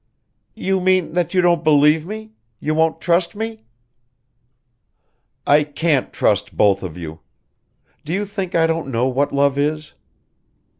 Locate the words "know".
8.87-9.07